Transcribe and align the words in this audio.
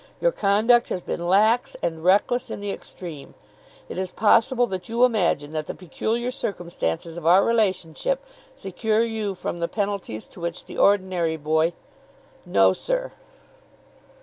Your 0.19 0.31
conduct 0.31 0.89
has 0.89 1.03
been 1.03 1.27
lax 1.27 1.75
and 1.83 2.03
reckless 2.03 2.49
in 2.49 2.59
the 2.59 2.71
extreme. 2.71 3.35
It 3.87 3.99
is 3.99 4.09
possible 4.11 4.65
that 4.65 4.89
you 4.89 5.03
imagine 5.05 5.51
that 5.51 5.67
the 5.67 5.75
peculiar 5.75 6.31
circumstances 6.31 7.17
of 7.17 7.27
our 7.27 7.45
relationship 7.45 8.25
secure 8.55 9.03
you 9.03 9.35
from 9.35 9.59
the 9.59 9.67
penalties 9.67 10.25
to 10.29 10.39
which 10.39 10.65
the 10.65 10.79
ordinary 10.79 11.37
boy" 11.37 11.73
"No, 12.47 12.73
sir." 12.73 13.11